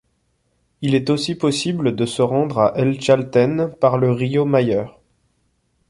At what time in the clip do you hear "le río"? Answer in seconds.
3.99-4.45